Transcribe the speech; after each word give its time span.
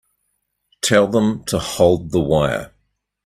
Tell 0.81 1.05
them 1.05 1.43
to 1.43 1.59
hold 1.59 2.09
the 2.09 2.21
wire. 2.21 2.73